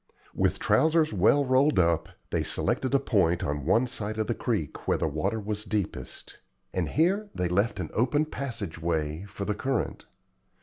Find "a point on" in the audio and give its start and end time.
2.95-3.65